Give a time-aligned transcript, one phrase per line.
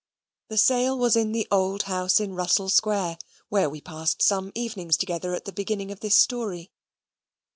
[0.47, 3.19] The sale was at the old house in Russell Square,
[3.49, 6.71] where we passed some evenings together at the beginning of this story.